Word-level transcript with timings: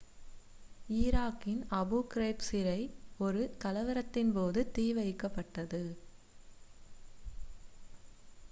ஈராக்கின் 0.95 1.59
Abu 1.71 1.99
Ghraib 2.13 2.45
சிறை 2.45 2.79
ஒரு 3.17 3.41
கலவரத்தின் 3.63 4.31
போது 4.31 4.71
தீ 4.71 4.85
வைக்கப்பட்டது 4.93 5.83